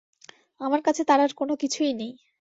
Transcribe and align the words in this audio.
আমার 0.61 0.81
কাছে 0.83 1.01
তার 1.03 1.19
আর 1.19 1.31
কোনো 1.33 1.53
কিছুই 1.55 1.91
নেই। 1.93 2.11